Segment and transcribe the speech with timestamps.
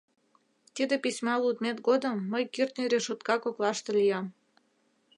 [0.75, 4.27] Тиде письма лудмет годым мый кӱртньӧ решотка коклаште лиям.